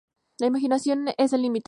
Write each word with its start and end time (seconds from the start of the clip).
La 0.39 0.47
imaginación 0.47 1.07
es 1.19 1.31
el 1.33 1.43
límite. 1.43 1.59